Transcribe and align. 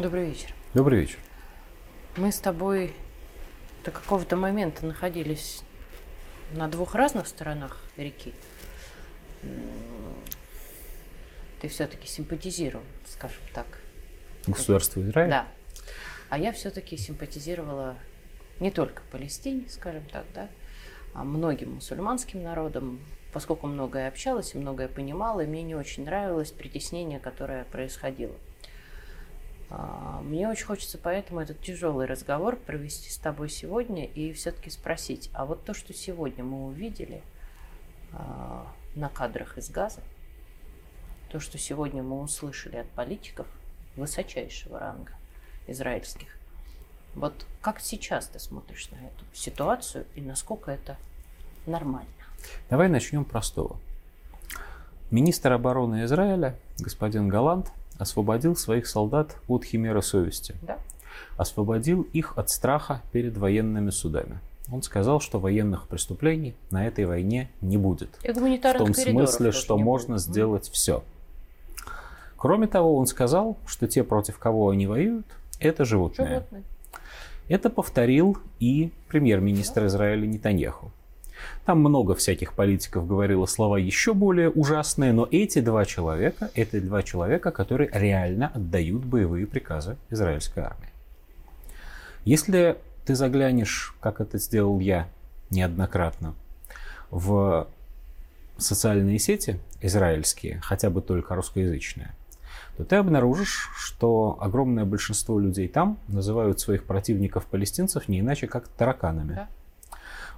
Добрый 0.00 0.30
вечер. 0.30 0.54
Добрый 0.72 1.00
вечер. 1.00 1.18
Мы 2.16 2.32
с 2.32 2.38
тобой 2.38 2.94
до 3.84 3.90
какого-то 3.90 4.34
момента 4.34 4.86
находились 4.86 5.60
на 6.52 6.68
двух 6.68 6.94
разных 6.94 7.26
сторонах 7.26 7.78
реки. 7.98 8.32
Ты 11.60 11.68
все-таки 11.68 12.08
симпатизировал, 12.08 12.82
скажем 13.04 13.42
так. 13.52 13.66
Государство 14.46 15.02
Израиль? 15.02 15.28
Да. 15.28 15.46
А 16.30 16.38
я 16.38 16.52
все-таки 16.52 16.96
симпатизировала 16.96 17.94
не 18.58 18.70
только 18.70 19.02
Палестине, 19.12 19.68
скажем 19.68 20.06
так, 20.06 20.24
да, 20.34 20.48
а 21.12 21.24
многим 21.24 21.74
мусульманским 21.74 22.42
народам, 22.42 23.00
поскольку 23.34 23.66
многое 23.66 24.08
общалась 24.08 24.54
и 24.54 24.58
многое 24.58 24.88
понимала, 24.88 25.42
и 25.42 25.46
мне 25.46 25.62
не 25.62 25.74
очень 25.74 26.06
нравилось 26.06 26.52
притеснение, 26.52 27.20
которое 27.20 27.64
происходило. 27.64 28.34
А, 29.70 30.20
мне 30.22 30.48
очень 30.48 30.66
хочется 30.66 30.98
поэтому 30.98 31.40
этот 31.40 31.60
тяжелый 31.60 32.06
разговор 32.06 32.56
провести 32.56 33.10
с 33.10 33.18
тобой 33.18 33.48
сегодня 33.48 34.04
и 34.04 34.32
все-таки 34.32 34.68
спросить, 34.68 35.30
а 35.32 35.46
вот 35.46 35.64
то, 35.64 35.74
что 35.74 35.94
сегодня 35.94 36.42
мы 36.42 36.66
увидели 36.66 37.22
а, 38.12 38.66
на 38.96 39.08
кадрах 39.08 39.56
из 39.58 39.70
Газа, 39.70 40.00
то, 41.30 41.38
что 41.38 41.56
сегодня 41.56 42.02
мы 42.02 42.20
услышали 42.20 42.78
от 42.78 42.88
политиков 42.90 43.46
высочайшего 43.94 44.80
ранга 44.80 45.12
израильских, 45.68 46.36
вот 47.14 47.46
как 47.60 47.80
сейчас 47.80 48.26
ты 48.26 48.40
смотришь 48.40 48.90
на 48.90 48.96
эту 48.96 49.24
ситуацию 49.32 50.06
и 50.16 50.20
насколько 50.20 50.72
это 50.72 50.96
нормально? 51.66 52.08
Давай 52.68 52.88
начнем 52.88 53.24
простого. 53.24 53.78
Министр 55.10 55.52
обороны 55.52 56.04
Израиля, 56.04 56.56
господин 56.78 57.28
Галант, 57.28 57.72
освободил 58.00 58.56
своих 58.56 58.86
солдат 58.86 59.36
от 59.46 59.64
химеры 59.64 60.02
совести. 60.02 60.54
Да. 60.62 60.78
Освободил 61.36 62.02
их 62.12 62.36
от 62.36 62.50
страха 62.50 63.02
перед 63.12 63.36
военными 63.36 63.90
судами. 63.90 64.38
Он 64.72 64.82
сказал, 64.82 65.20
что 65.20 65.38
военных 65.38 65.88
преступлений 65.88 66.54
на 66.70 66.86
этой 66.86 67.04
войне 67.04 67.50
не 67.60 67.76
будет. 67.76 68.18
И 68.22 68.30
В 68.30 68.78
том 68.78 68.94
смысле, 68.94 69.52
что 69.52 69.76
можно 69.76 70.14
будет. 70.14 70.24
сделать 70.24 70.70
все. 70.70 71.02
Кроме 72.36 72.66
того, 72.68 72.96
он 72.96 73.06
сказал, 73.06 73.58
что 73.66 73.86
те, 73.86 74.02
против 74.04 74.38
кого 74.38 74.70
они 74.70 74.86
воюют, 74.86 75.26
это 75.58 75.84
животные. 75.84 76.28
животные. 76.28 76.62
Это 77.48 77.68
повторил 77.68 78.38
и 78.60 78.92
премьер-министр 79.08 79.86
Израиля 79.86 80.26
Нетаньяху. 80.26 80.92
Там 81.64 81.80
много 81.80 82.14
всяких 82.14 82.54
политиков 82.54 83.06
говорило 83.06 83.46
слова 83.46 83.76
еще 83.76 84.14
более 84.14 84.50
ужасные, 84.50 85.12
но 85.12 85.28
эти 85.30 85.60
два 85.60 85.84
человека, 85.84 86.50
это 86.54 86.80
два 86.80 87.02
человека, 87.02 87.50
которые 87.50 87.90
реально 87.92 88.50
отдают 88.54 89.04
боевые 89.04 89.46
приказы 89.46 89.96
израильской 90.10 90.64
армии. 90.64 90.90
Если 92.24 92.76
ты 93.04 93.14
заглянешь, 93.14 93.94
как 94.00 94.20
это 94.20 94.38
сделал 94.38 94.80
я 94.80 95.08
неоднократно, 95.50 96.34
в 97.10 97.66
социальные 98.56 99.18
сети 99.18 99.58
израильские, 99.80 100.60
хотя 100.62 100.90
бы 100.90 101.00
только 101.02 101.34
русскоязычные, 101.34 102.14
то 102.76 102.84
ты 102.84 102.96
обнаружишь, 102.96 103.70
что 103.76 104.38
огромное 104.40 104.84
большинство 104.84 105.38
людей 105.38 105.68
там 105.68 105.98
называют 106.08 106.60
своих 106.60 106.84
противников 106.84 107.46
палестинцев 107.46 108.08
не 108.08 108.20
иначе 108.20 108.46
как 108.46 108.68
тараканами. 108.68 109.34
Да. 109.34 109.48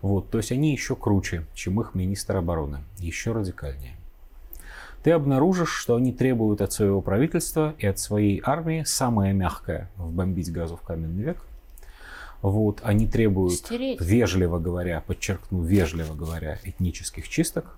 Вот, 0.03 0.31
то 0.31 0.39
есть 0.39 0.51
они 0.51 0.73
еще 0.73 0.97
круче, 0.97 1.47
чем 1.55 1.81
их 1.81 1.95
министр 1.95 2.37
обороны, 2.37 2.81
еще 2.99 3.33
радикальнее. 3.33 3.95
Ты 5.05 5.13
обнаружишь, 5.13 5.71
что 5.71 5.97
они 5.97 6.13
требуют 6.13 6.61
от 6.61 6.73
своего 6.73 7.01
правительства 7.01 7.75
и 7.79 7.87
от 7.87 7.99
своей 7.99 8.41
армии 8.45 8.83
самое 8.85 9.33
мягкое– 9.33 9.89
вбомбить 9.97 10.53
газу 10.53 10.77
в 10.77 10.83
каменный 10.83 11.23
век. 11.23 11.39
Вот, 12.41 12.81
они 12.83 13.07
требуют, 13.07 13.55
Стереть. 13.55 14.01
вежливо 14.01 14.59
говоря, 14.59 15.01
подчеркну, 15.07 15.63
вежливо 15.63 16.15
говоря, 16.15 16.59
этнических 16.65 17.29
чисток. 17.29 17.77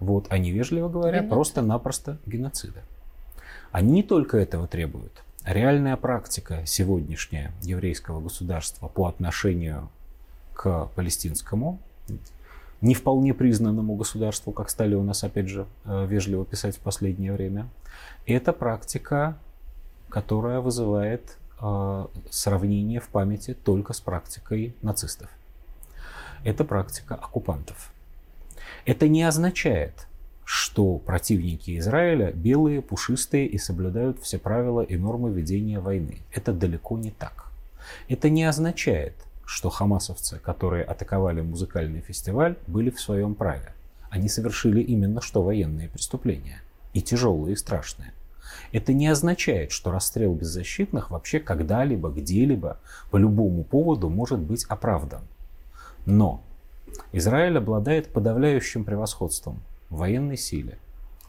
Вот, 0.00 0.26
они, 0.30 0.50
вежливо 0.50 0.88
говоря, 0.88 1.18
Геноцид. 1.18 1.30
просто-напросто 1.30 2.18
геноцида. 2.26 2.82
Они 3.70 3.92
не 3.92 4.02
только 4.02 4.36
этого 4.36 4.66
требуют. 4.66 5.22
Реальная 5.44 5.96
практика 5.96 6.62
сегодняшняя 6.66 7.52
еврейского 7.62 8.20
государства 8.20 8.88
по 8.88 9.06
отношению 9.06 9.88
к 10.54 10.86
палестинскому, 10.94 11.78
не 12.80 12.94
вполне 12.94 13.32
признанному 13.32 13.94
государству, 13.94 14.52
как 14.52 14.68
стали 14.68 14.94
у 14.94 15.02
нас, 15.02 15.22
опять 15.24 15.48
же, 15.48 15.66
э, 15.84 16.06
вежливо 16.06 16.44
писать 16.44 16.76
в 16.76 16.80
последнее 16.80 17.32
время. 17.32 17.68
Это 18.26 18.52
практика, 18.52 19.38
которая 20.08 20.60
вызывает 20.60 21.38
э, 21.60 22.06
сравнение 22.30 23.00
в 23.00 23.08
памяти 23.08 23.54
только 23.54 23.92
с 23.92 24.00
практикой 24.00 24.74
нацистов. 24.82 25.30
Это 26.44 26.64
практика 26.64 27.14
оккупантов. 27.14 27.92
Это 28.84 29.06
не 29.06 29.22
означает, 29.22 30.08
что 30.44 30.98
противники 30.98 31.78
Израиля 31.78 32.32
белые, 32.32 32.82
пушистые 32.82 33.46
и 33.46 33.58
соблюдают 33.58 34.20
все 34.20 34.38
правила 34.38 34.80
и 34.80 34.96
нормы 34.96 35.30
ведения 35.30 35.78
войны. 35.78 36.18
Это 36.32 36.52
далеко 36.52 36.98
не 36.98 37.12
так. 37.12 37.46
Это 38.08 38.28
не 38.28 38.44
означает, 38.44 39.14
что 39.44 39.70
хамасовцы, 39.70 40.38
которые 40.38 40.84
атаковали 40.84 41.40
музыкальный 41.40 42.00
фестиваль, 42.00 42.56
были 42.66 42.90
в 42.90 43.00
своем 43.00 43.34
праве. 43.34 43.72
Они 44.10 44.28
совершили 44.28 44.80
именно 44.80 45.20
что 45.20 45.42
военные 45.42 45.88
преступления. 45.88 46.62
И 46.92 47.00
тяжелые, 47.00 47.54
и 47.54 47.56
страшные. 47.56 48.12
Это 48.72 48.92
не 48.92 49.08
означает, 49.08 49.72
что 49.72 49.90
расстрел 49.90 50.34
беззащитных 50.34 51.10
вообще 51.10 51.40
когда-либо, 51.40 52.10
где-либо, 52.10 52.78
по 53.10 53.16
любому 53.16 53.64
поводу 53.64 54.08
может 54.08 54.38
быть 54.38 54.64
оправдан. 54.64 55.22
Но 56.04 56.42
Израиль 57.12 57.58
обладает 57.58 58.12
подавляющим 58.12 58.84
превосходством 58.84 59.62
в 59.88 59.98
военной 59.98 60.36
силе, 60.36 60.78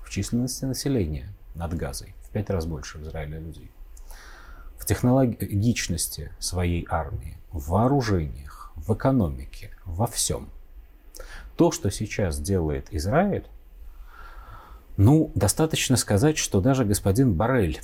в 0.04 0.10
численности 0.10 0.66
населения 0.66 1.30
над 1.56 1.74
Газой, 1.76 2.14
в 2.24 2.30
пять 2.30 2.50
раз 2.50 2.66
больше 2.66 2.98
в 2.98 3.04
Израиле 3.04 3.40
людей, 3.40 3.70
в 4.84 4.86
технологичности 4.86 6.30
своей 6.40 6.86
армии, 6.90 7.38
в 7.54 7.70
вооружениях, 7.70 8.74
в 8.76 8.94
экономике, 8.94 9.70
во 9.86 10.08
всем. 10.08 10.50
То, 11.56 11.72
что 11.72 11.90
сейчас 11.90 12.38
делает 12.38 12.88
Израиль, 12.92 13.46
ну, 14.98 15.32
достаточно 15.36 15.96
сказать, 15.96 16.38
что 16.38 16.60
даже 16.60 16.84
господин 16.84 17.34
Барель, 17.34 17.80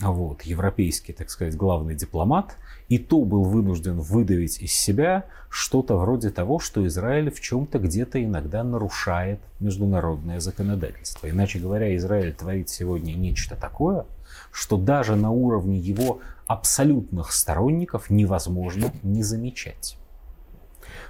вот, 0.00 0.42
европейский, 0.42 1.12
так 1.12 1.30
сказать, 1.30 1.54
главный 1.54 1.94
дипломат, 1.94 2.56
и 2.88 2.98
то 2.98 3.22
был 3.22 3.44
вынужден 3.44 4.00
выдавить 4.00 4.60
из 4.60 4.72
себя 4.72 5.26
что-то 5.48 5.96
вроде 5.96 6.30
того, 6.30 6.58
что 6.58 6.84
Израиль 6.88 7.30
в 7.30 7.40
чем-то 7.40 7.78
где-то 7.78 8.22
иногда 8.22 8.64
нарушает 8.64 9.38
международное 9.60 10.40
законодательство. 10.40 11.30
Иначе 11.30 11.60
говоря, 11.60 11.94
Израиль 11.96 12.34
творит 12.34 12.68
сегодня 12.68 13.12
нечто 13.12 13.54
такое, 13.54 14.06
что 14.52 14.76
даже 14.76 15.16
на 15.16 15.30
уровне 15.30 15.78
его 15.78 16.20
абсолютных 16.46 17.32
сторонников 17.32 18.10
невозможно 18.10 18.92
не 19.02 19.22
замечать. 19.22 19.96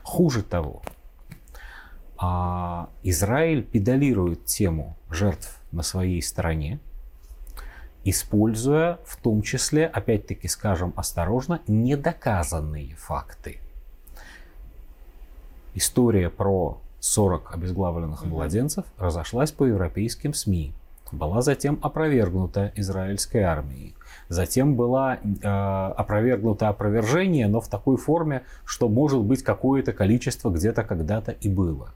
Хуже 0.03 0.43
того, 0.43 0.83
а, 2.17 2.89
Израиль 3.03 3.65
педалирует 3.65 4.45
тему 4.47 4.97
жертв 5.11 5.59
на 5.73 5.83
своей 5.83 6.23
стороне, 6.23 6.79
используя 8.05 9.01
в 9.05 9.17
том 9.17 9.43
числе, 9.43 9.87
опять-таки 9.87 10.47
скажем 10.47 10.93
осторожно, 10.97 11.61
недоказанные 11.67 12.95
факты. 12.95 13.59
История 15.75 16.31
про 16.31 16.81
40 17.01 17.55
обезглавленных 17.55 18.25
младенцев 18.25 18.85
разошлась 18.99 19.51
по 19.51 19.65
европейским 19.65 20.35
СМИ 20.35 20.75
была 21.13 21.43
затем 21.43 21.79
опровергнута 21.83 22.73
израильской 22.77 23.43
армией. 23.43 23.95
Затем 24.29 24.77
была 24.77 25.17
э, 25.17 25.47
опровергнуто 25.47 26.69
опровержение, 26.69 27.49
но 27.49 27.61
в 27.61 27.69
такой 27.69 27.99
форме, 27.99 28.43
что 28.65 28.89
может 28.89 29.21
быть 29.21 29.43
какое-то 29.43 29.93
количество 29.93 30.51
где-то 30.51 30.85
когда-то 30.85 31.33
и 31.33 31.49
было. 31.49 31.91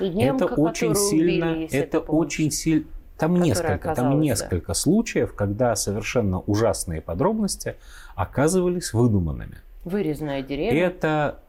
И 0.00 0.08
немка, 0.08 0.46
это 0.46 0.54
очень 0.54 0.94
сильно, 0.94 1.52
убили, 1.52 1.68
это 1.72 1.98
очень 2.00 2.50
сильно. 2.50 2.86
Там 3.18 3.34
несколько, 3.34 3.94
там 3.94 4.20
несколько 4.20 4.68
да. 4.68 4.74
случаев, 4.74 5.34
когда 5.34 5.74
совершенно 5.74 6.38
ужасные 6.40 7.00
подробности 7.00 7.74
оказывались 8.14 8.92
выдуманными. 8.92 9.58
Вырезанная 9.84 10.42
деревня. 10.42 10.86
Это, 10.86 11.40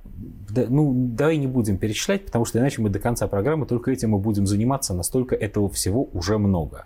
ну, 0.70 0.94
давай 0.96 1.38
не 1.38 1.48
будем 1.48 1.78
перечислять, 1.78 2.26
потому 2.26 2.46
что 2.46 2.60
иначе 2.60 2.82
мы 2.82 2.90
до 2.90 3.00
конца 3.00 3.28
программы 3.28 3.66
только 3.66 3.92
этим 3.92 4.16
и 4.16 4.20
будем 4.20 4.48
заниматься, 4.48 4.94
настолько 4.94 5.36
этого 5.36 5.70
всего 5.70 6.10
уже 6.14 6.38
много. 6.38 6.86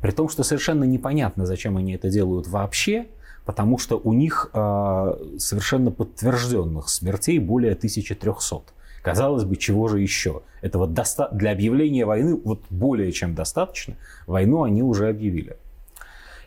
При 0.00 0.10
том, 0.10 0.28
что 0.28 0.42
совершенно 0.42 0.84
непонятно, 0.84 1.46
зачем 1.46 1.76
они 1.76 1.94
это 1.94 2.08
делают 2.08 2.48
вообще, 2.48 3.06
потому 3.44 3.78
что 3.78 3.98
у 4.02 4.12
них 4.12 4.50
э, 4.52 5.34
совершенно 5.38 5.90
подтвержденных 5.90 6.88
смертей 6.88 7.38
более 7.38 7.72
1300. 7.72 8.62
Казалось 9.02 9.44
бы, 9.44 9.56
чего 9.56 9.88
же 9.88 10.00
еще? 10.00 10.42
Этого 10.60 10.86
доста- 10.86 11.30
для 11.32 11.52
объявления 11.52 12.04
войны 12.04 12.38
вот 12.42 12.62
более 12.70 13.12
чем 13.12 13.34
достаточно. 13.34 13.96
Войну 14.26 14.62
они 14.62 14.82
уже 14.82 15.08
объявили. 15.08 15.56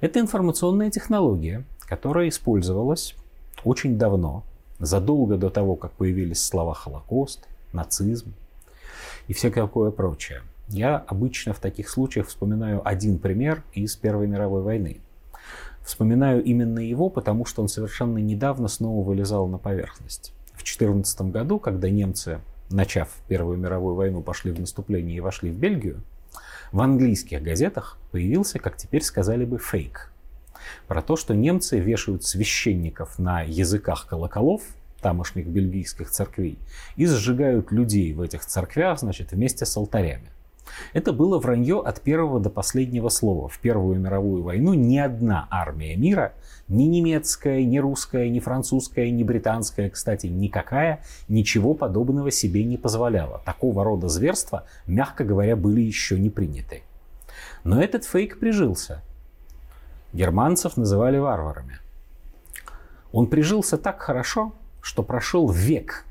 Это 0.01 0.19
информационная 0.19 0.91
технология, 0.91 1.63
которая 1.87 2.29
использовалась 2.29 3.15
очень 3.63 3.97
давно, 3.97 4.43
задолго 4.79 5.37
до 5.37 5.49
того, 5.49 5.75
как 5.75 5.91
появились 5.91 6.43
слова 6.43 6.73
«Холокост», 6.73 7.47
«нацизм» 7.71 8.33
и 9.27 9.33
все 9.33 9.49
такое 9.49 9.91
прочее. 9.91 10.41
Я 10.67 10.97
обычно 10.97 11.53
в 11.53 11.59
таких 11.59 11.89
случаях 11.89 12.27
вспоминаю 12.27 12.87
один 12.87 13.19
пример 13.19 13.63
из 13.73 13.95
Первой 13.95 14.27
мировой 14.27 14.61
войны. 14.61 15.01
Вспоминаю 15.83 16.43
именно 16.43 16.79
его, 16.79 17.09
потому 17.09 17.45
что 17.45 17.61
он 17.61 17.67
совершенно 17.67 18.17
недавно 18.17 18.67
снова 18.67 19.05
вылезал 19.05 19.47
на 19.47 19.57
поверхность. 19.57 20.33
В 20.53 20.63
2014 20.63 21.21
году, 21.23 21.59
когда 21.59 21.89
немцы, 21.89 22.39
начав 22.69 23.09
Первую 23.27 23.57
мировую 23.57 23.95
войну, 23.95 24.21
пошли 24.21 24.51
в 24.51 24.59
наступление 24.59 25.17
и 25.17 25.19
вошли 25.19 25.51
в 25.51 25.57
Бельгию, 25.57 26.01
в 26.71 26.81
английских 26.81 27.43
газетах 27.43 27.97
появился, 28.11 28.59
как 28.59 28.77
теперь 28.77 29.03
сказали 29.03 29.45
бы, 29.45 29.59
фейк. 29.59 30.12
Про 30.87 31.01
то, 31.01 31.15
что 31.15 31.33
немцы 31.33 31.79
вешают 31.79 32.23
священников 32.23 33.19
на 33.19 33.41
языках 33.41 34.07
колоколов 34.07 34.61
тамошних 35.01 35.47
бельгийских 35.47 36.09
церквей 36.09 36.57
и 36.95 37.05
сжигают 37.05 37.71
людей 37.71 38.13
в 38.13 38.21
этих 38.21 38.45
церквях, 38.45 38.99
значит, 38.99 39.33
вместе 39.33 39.65
с 39.65 39.77
алтарями. 39.77 40.29
Это 40.93 41.11
было 41.13 41.39
вранье 41.39 41.81
от 41.81 42.01
первого 42.01 42.39
до 42.39 42.49
последнего 42.49 43.09
слова. 43.09 43.49
В 43.49 43.59
Первую 43.59 43.99
мировую 43.99 44.43
войну 44.43 44.73
ни 44.73 44.97
одна 44.97 45.47
армия 45.51 45.95
мира, 45.95 46.33
ни 46.67 46.83
немецкая, 46.83 47.63
ни 47.63 47.77
русская, 47.77 48.29
ни 48.29 48.39
французская, 48.39 49.11
ни 49.11 49.23
британская, 49.23 49.89
кстати, 49.89 50.27
никакая, 50.27 51.03
ничего 51.27 51.73
подобного 51.73 52.31
себе 52.31 52.63
не 52.63 52.77
позволяла. 52.77 53.41
Такого 53.45 53.83
рода 53.83 54.07
зверства, 54.07 54.65
мягко 54.87 55.23
говоря, 55.23 55.55
были 55.55 55.81
еще 55.81 56.17
не 56.17 56.29
приняты. 56.29 56.83
Но 57.63 57.81
этот 57.81 58.05
фейк 58.05 58.39
прижился. 58.39 59.01
Германцев 60.13 60.77
называли 60.77 61.17
варварами. 61.17 61.79
Он 63.11 63.27
прижился 63.27 63.77
так 63.77 63.99
хорошо, 64.01 64.53
что 64.81 65.03
прошел 65.03 65.49
век. 65.49 66.05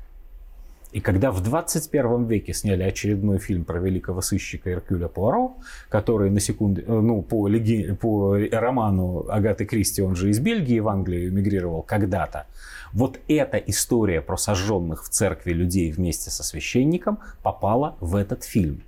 И 0.91 1.01
когда 1.01 1.31
в 1.31 1.41
21 1.41 2.25
веке 2.25 2.53
сняли 2.53 2.83
очередной 2.83 3.39
фильм 3.39 3.65
про 3.65 3.79
великого 3.79 4.21
сыщика 4.21 4.71
Эркюля 4.71 5.07
Пуаро, 5.07 5.55
который 5.89 6.29
на 6.29 6.39
секунду, 6.39 6.81
э, 6.81 6.85
ну, 6.87 7.23
по, 7.23 7.47
леги, 7.47 7.97
по 7.99 8.37
роману 8.51 9.25
Агаты 9.27 9.65
Кристи, 9.65 10.03
он 10.03 10.15
же 10.15 10.29
из 10.29 10.39
Бельгии 10.39 10.79
в 10.79 10.87
Англию 10.87 11.29
эмигрировал 11.29 11.81
когда-то, 11.81 12.45
вот 12.91 13.19
эта 13.27 13.57
история 13.57 14.21
про 14.21 14.37
сожженных 14.37 15.03
в 15.03 15.09
церкви 15.09 15.51
людей 15.53 15.91
вместе 15.91 16.29
со 16.29 16.43
священником 16.43 17.17
попала 17.41 17.95
в 17.99 18.15
этот 18.15 18.43
фильм. 18.43 18.83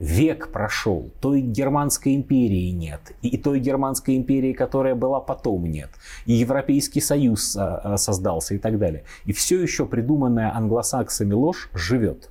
Век 0.00 0.50
прошел, 0.50 1.10
той 1.20 1.42
германской 1.42 2.16
империи 2.16 2.70
нет, 2.70 3.12
и 3.20 3.36
той 3.36 3.60
германской 3.60 4.16
империи, 4.16 4.54
которая 4.54 4.94
была 4.94 5.20
потом 5.20 5.66
нет, 5.66 5.90
и 6.24 6.32
Европейский 6.32 7.02
Союз 7.02 7.54
а, 7.54 7.76
а, 7.84 7.96
создался 7.98 8.54
и 8.54 8.58
так 8.58 8.78
далее. 8.78 9.04
И 9.26 9.34
все 9.34 9.60
еще 9.60 9.84
придуманная 9.84 10.56
англосаксами 10.56 11.34
ложь 11.34 11.68
живет. 11.74 12.30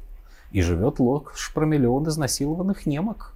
И 0.51 0.63
живет 0.63 0.97
ложь 0.97 1.51
про 1.53 1.63
миллион 1.65 2.07
изнасилованных 2.07 2.87
немок 2.87 3.35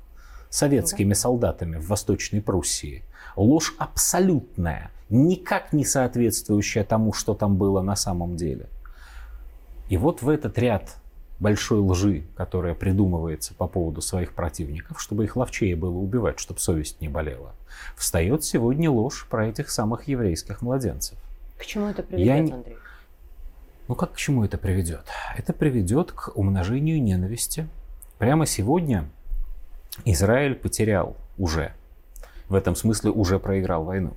советскими 0.50 1.14
солдатами 1.14 1.78
в 1.78 1.88
Восточной 1.88 2.42
Пруссии. 2.42 3.04
Ложь 3.36 3.76
абсолютная, 3.78 4.90
никак 5.10 5.74
не 5.74 5.86
соответствующая 5.86 6.84
тому, 6.84 7.14
что 7.14 7.36
там 7.36 7.56
было 7.56 7.84
на 7.84 7.96
самом 7.96 8.36
деле. 8.36 8.68
И 9.90 9.98
вот 9.98 10.24
в 10.24 10.30
этот 10.30 10.58
ряд 10.58 10.98
большой 11.44 11.80
лжи, 11.80 12.24
которая 12.38 12.74
придумывается 12.74 13.54
по 13.54 13.68
поводу 13.68 14.02
своих 14.02 14.32
противников, 14.34 15.02
чтобы 15.02 15.26
их 15.26 15.36
ловчее 15.36 15.76
было 15.76 15.98
убивать, 15.98 16.40
чтобы 16.40 16.62
совесть 16.62 17.02
не 17.02 17.10
болела, 17.10 17.54
встает 17.98 18.46
сегодня 18.46 18.90
ложь 18.90 19.28
про 19.30 19.48
этих 19.48 19.70
самых 19.70 20.08
еврейских 20.08 20.62
младенцев. 20.62 21.18
К 21.58 21.66
чему 21.66 21.88
это 21.88 22.02
приведет, 22.02 22.48
Я... 22.48 22.56
Андрей? 22.56 22.78
Ну 23.90 23.96
как 23.96 24.14
к 24.14 24.16
чему 24.16 24.46
это 24.46 24.58
приведет? 24.58 25.06
Это 25.38 25.52
приведет 25.52 26.14
к 26.14 26.32
умножению 26.34 27.04
ненависти. 27.04 27.68
Прямо 28.20 28.46
сегодня 28.46 29.10
Израиль 30.06 30.56
потерял 30.56 31.18
уже, 31.38 31.74
в 32.48 32.56
этом 32.56 32.74
смысле 32.74 33.12
уже 33.12 33.38
проиграл 33.38 33.84
войну. 33.84 34.14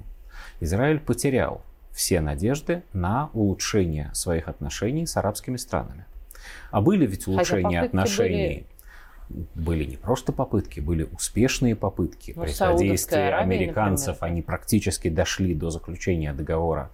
Израиль 0.60 1.00
потерял 1.00 1.60
все 1.90 2.20
надежды 2.20 2.84
на 2.92 3.30
улучшение 3.32 4.10
своих 4.14 4.46
отношений 4.46 5.06
с 5.06 5.16
арабскими 5.16 5.56
странами. 5.56 6.04
А 6.70 6.80
были 6.80 7.06
ведь 7.06 7.26
улучшения 7.26 7.80
отношений. 7.82 8.66
Были... 9.28 9.46
были 9.54 9.84
не 9.84 9.96
просто 9.96 10.32
попытки, 10.32 10.80
были 10.80 11.04
успешные 11.04 11.76
попытки. 11.76 12.32
Ну, 12.36 12.42
При 12.42 12.50
содействии 12.50 13.30
американцев 13.32 14.16
например. 14.16 14.32
они 14.32 14.42
практически 14.42 15.08
дошли 15.08 15.54
до 15.54 15.70
заключения 15.70 16.32
договора 16.32 16.90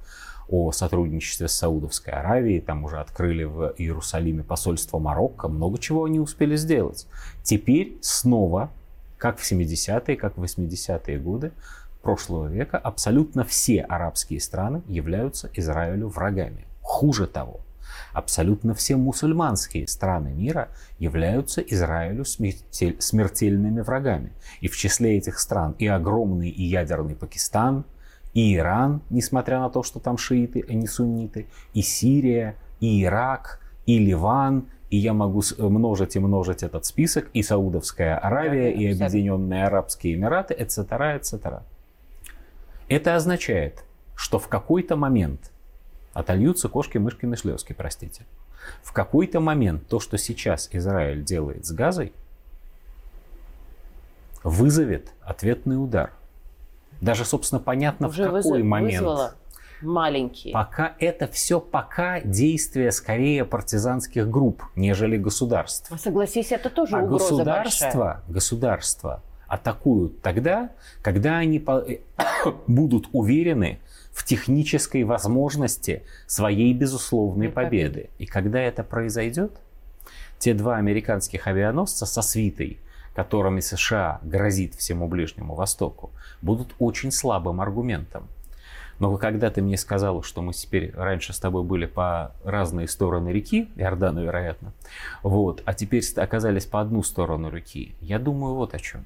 о 0.48 0.72
сотрудничестве 0.72 1.48
с 1.48 1.52
Саудовской 1.52 2.12
Аравией, 2.12 2.60
там 2.60 2.84
уже 2.84 3.00
открыли 3.00 3.44
в 3.44 3.74
Иерусалиме 3.78 4.42
посольство 4.42 4.98
Марокко, 4.98 5.48
много 5.48 5.78
чего 5.78 6.04
они 6.04 6.20
успели 6.20 6.56
сделать. 6.56 7.06
Теперь 7.42 7.96
снова, 8.00 8.70
как 9.18 9.38
в 9.38 9.50
70-е, 9.50 10.16
как 10.16 10.36
в 10.36 10.42
80-е 10.42 11.18
годы 11.18 11.52
прошлого 12.02 12.48
века, 12.48 12.76
абсолютно 12.76 13.44
все 13.44 13.80
арабские 13.80 14.40
страны 14.40 14.82
являются 14.88 15.48
Израилю 15.54 16.08
врагами. 16.08 16.66
Хуже 16.82 17.26
того, 17.26 17.60
Абсолютно 18.12 18.74
все 18.74 18.96
мусульманские 18.96 19.86
страны 19.88 20.32
мира 20.34 20.68
являются 20.98 21.60
Израилю 21.60 22.24
смертельными 22.24 23.80
врагами. 23.80 24.32
И 24.60 24.68
в 24.68 24.76
числе 24.76 25.16
этих 25.16 25.38
стран 25.38 25.74
и 25.78 25.86
огромный 25.86 26.50
и 26.50 26.62
ядерный 26.62 27.14
Пакистан, 27.14 27.84
и 28.34 28.56
Иран, 28.56 29.02
несмотря 29.10 29.60
на 29.60 29.68
то, 29.68 29.82
что 29.82 30.00
там 30.00 30.16
шииты, 30.16 30.64
а 30.68 30.72
не 30.72 30.86
сунниты, 30.86 31.46
и 31.74 31.82
Сирия, 31.82 32.56
и 32.80 33.04
Ирак, 33.04 33.60
и 33.86 33.98
Ливан, 33.98 34.66
и 34.88 34.96
я 34.96 35.12
могу 35.12 35.42
множить 35.58 36.16
и 36.16 36.18
множить 36.18 36.62
этот 36.62 36.84
список, 36.84 37.30
и 37.32 37.42
Саудовская 37.42 38.18
Аравия, 38.18 38.70
и 38.70 38.90
Объединенные 38.90 39.66
Арабские 39.66 40.14
Эмираты, 40.14 40.54
etc., 40.54 41.18
etc. 41.18 41.60
Это 42.88 43.16
означает, 43.16 43.84
что 44.14 44.38
в 44.38 44.48
какой-то 44.48 44.96
момент 44.96 45.51
отольются 46.12 46.68
кошки-мышкины 46.68 47.36
слезки, 47.36 47.72
простите. 47.72 48.24
В 48.82 48.92
какой-то 48.92 49.40
момент 49.40 49.86
то, 49.88 50.00
что 50.00 50.18
сейчас 50.18 50.68
Израиль 50.72 51.24
делает 51.24 51.66
с 51.66 51.72
Газой, 51.72 52.12
вызовет 54.44 55.12
ответный 55.22 55.82
удар. 55.82 56.12
Даже, 57.00 57.24
собственно, 57.24 57.60
понятно, 57.60 58.08
Уже 58.08 58.22
в 58.22 58.26
какой 58.26 58.42
вызов, 58.42 58.64
момент. 58.64 59.00
Вызвало 59.00 59.34
маленькие. 59.82 60.52
Пока 60.52 60.94
это 60.98 61.26
все 61.26 61.60
пока 61.60 62.20
действия 62.20 62.92
скорее 62.92 63.44
партизанских 63.44 64.28
групп, 64.31 64.62
нежели 64.76 65.16
государств. 65.16 65.90
А 65.90 65.98
согласись, 65.98 66.52
это 66.52 66.70
тоже 66.70 66.96
а 66.96 67.02
угроза 67.02 67.24
государства, 67.24 67.98
большая. 67.98 68.22
государства 68.28 69.22
атакуют 69.48 70.22
тогда, 70.22 70.70
когда 71.02 71.36
они 71.38 71.62
будут 72.66 73.08
уверены, 73.12 73.81
в 74.12 74.24
технической 74.24 75.04
возможности 75.04 76.02
своей 76.26 76.74
безусловной 76.74 77.48
победы. 77.48 78.10
И 78.19 78.26
когда 78.26 78.60
это 78.60 78.84
произойдет, 78.84 79.52
те 80.38 80.54
два 80.54 80.76
американских 80.76 81.46
авианосца 81.46 82.04
со 82.04 82.20
свитой, 82.20 82.78
которыми 83.14 83.60
США 83.60 84.20
грозит 84.22 84.74
всему 84.74 85.08
Ближнему 85.08 85.54
Востоку, 85.54 86.10
будут 86.40 86.74
очень 86.78 87.12
слабым 87.12 87.60
аргументом. 87.60 88.28
Но 88.98 89.16
когда 89.16 89.50
ты 89.50 89.62
мне 89.62 89.76
сказал, 89.76 90.22
что 90.22 90.42
мы 90.42 90.52
теперь 90.52 90.92
раньше 90.94 91.32
с 91.32 91.38
тобой 91.38 91.64
были 91.64 91.86
по 91.86 92.32
разные 92.44 92.86
стороны 92.86 93.31
реки, 93.31 93.69
Иордана, 93.76 94.20
вероятно, 94.20 94.72
вот, 95.22 95.62
а 95.64 95.74
теперь 95.74 96.04
оказались 96.16 96.66
по 96.66 96.81
одну 96.81 97.02
сторону 97.02 97.50
реки, 97.50 97.94
я 98.00 98.19
думаю 98.19 98.54
вот 98.54 98.74
о 98.74 98.78
чем. 98.78 99.04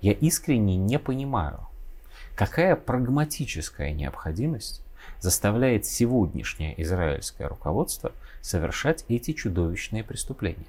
Я 0.00 0.12
искренне 0.12 0.76
не 0.76 0.98
понимаю, 0.98 1.60
Какая 2.34 2.76
прагматическая 2.76 3.92
необходимость 3.92 4.82
заставляет 5.20 5.84
сегодняшнее 5.84 6.80
израильское 6.82 7.46
руководство 7.46 8.12
совершать 8.40 9.04
эти 9.08 9.32
чудовищные 9.32 10.02
преступления? 10.02 10.66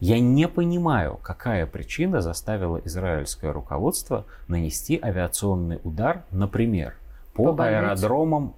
Я 0.00 0.18
не 0.18 0.48
понимаю, 0.48 1.18
какая 1.22 1.64
причина 1.64 2.20
заставила 2.20 2.78
израильское 2.84 3.52
руководство 3.52 4.26
нанести 4.48 4.98
авиационный 5.00 5.80
удар, 5.84 6.24
например, 6.32 6.96
по, 7.34 7.54
по 7.54 7.66
аэродромам 7.66 8.54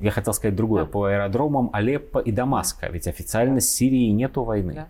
я 0.00 0.10
хотел 0.10 0.34
сказать 0.34 0.54
другое, 0.54 0.84
да. 0.84 0.90
по 0.90 1.04
аэродромам 1.06 1.70
Алеппо 1.72 2.18
и 2.18 2.30
Дамаска, 2.30 2.88
ведь 2.88 3.08
официально 3.08 3.60
с 3.60 3.68
Сирией 3.68 4.12
нету 4.12 4.44
войны. 4.44 4.74
Да. 4.74 4.88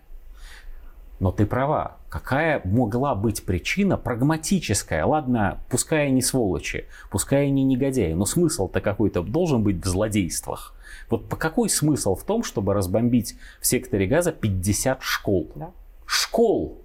Но 1.19 1.31
ты 1.31 1.45
права. 1.45 1.97
Какая 2.09 2.61
могла 2.63 3.15
быть 3.15 3.43
причина 3.43 3.97
прагматическая? 3.97 5.05
Ладно, 5.05 5.59
пускай 5.69 6.07
они 6.07 6.21
сволочи, 6.21 6.85
пускай 7.09 7.47
они 7.47 7.63
негодяи, 7.63 8.13
но 8.13 8.25
смысл-то 8.25 8.81
какой-то 8.81 9.23
должен 9.23 9.63
быть 9.63 9.83
в 9.83 9.87
злодействах. 9.87 10.75
Вот 11.09 11.27
по 11.27 11.35
какой 11.35 11.69
смысл 11.69 12.15
в 12.15 12.23
том, 12.23 12.43
чтобы 12.43 12.73
разбомбить 12.73 13.35
в 13.59 13.67
секторе 13.67 14.07
газа 14.07 14.31
50 14.31 15.01
школ? 15.01 15.51
Да. 15.55 15.71
Школ! 16.05 16.81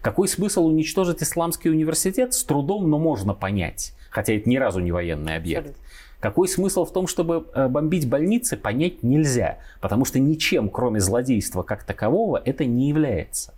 Какой 0.00 0.28
смысл 0.28 0.66
уничтожить 0.66 1.22
исламский 1.22 1.70
университет? 1.70 2.34
С 2.34 2.44
трудом, 2.44 2.90
но 2.90 2.98
можно 2.98 3.32
понять. 3.32 3.94
Хотя 4.10 4.34
это 4.34 4.48
ни 4.48 4.56
разу 4.56 4.80
не 4.80 4.92
военный 4.92 5.36
объект. 5.36 5.68
Абсолютно. 5.68 5.84
Какой 6.20 6.48
смысл 6.48 6.84
в 6.84 6.92
том, 6.92 7.06
чтобы 7.06 7.46
э, 7.54 7.68
бомбить 7.68 8.08
больницы, 8.08 8.56
понять 8.56 9.02
нельзя. 9.02 9.58
Потому 9.80 10.04
что 10.04 10.18
ничем, 10.18 10.68
кроме 10.70 11.00
злодейства 11.00 11.62
как 11.62 11.84
такового, 11.84 12.40
это 12.42 12.64
не 12.64 12.88
является. 12.88 13.54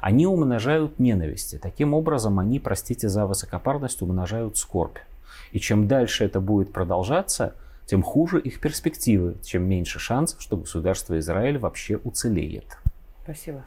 Они 0.00 0.26
умножают 0.26 0.98
ненависть. 0.98 1.54
И 1.54 1.58
таким 1.58 1.94
образом 1.94 2.38
они, 2.38 2.58
простите 2.58 3.08
за 3.08 3.26
высокопарность, 3.26 4.02
умножают 4.02 4.56
скорбь. 4.56 4.98
И 5.52 5.60
чем 5.60 5.88
дальше 5.88 6.24
это 6.24 6.40
будет 6.40 6.72
продолжаться, 6.72 7.54
тем 7.86 8.02
хуже 8.02 8.40
их 8.40 8.60
перспективы, 8.60 9.36
чем 9.44 9.68
меньше 9.68 9.98
шансов, 9.98 10.40
что 10.40 10.56
государство 10.56 11.18
Израиль 11.18 11.58
вообще 11.58 11.96
уцелеет. 11.96 12.78
Спасибо. 13.24 13.64